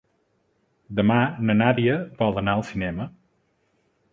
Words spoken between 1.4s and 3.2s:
na Nàdia vol anar al cinema.